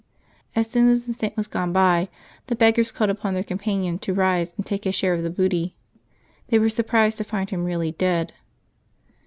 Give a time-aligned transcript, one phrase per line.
[0.31, 2.09] *' As soon as the Saint was gone by,
[2.47, 5.75] the beggars, calling upon their companion to rise and take his share of the booty,
[6.51, 8.33] were surprised to find him really dead.